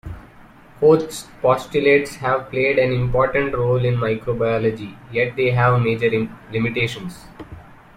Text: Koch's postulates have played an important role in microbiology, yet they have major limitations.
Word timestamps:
Koch's 0.79 1.27
postulates 1.43 2.15
have 2.15 2.49
played 2.49 2.79
an 2.79 2.91
important 2.91 3.53
role 3.53 3.85
in 3.85 3.95
microbiology, 3.97 4.97
yet 5.13 5.35
they 5.35 5.51
have 5.51 5.79
major 5.79 6.09
limitations. 6.51 7.19